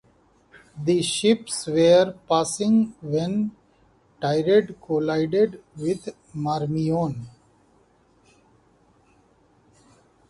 [0.83, 3.51] The ships were passing when
[4.19, 7.27] "Tirade" collided with "Marmion".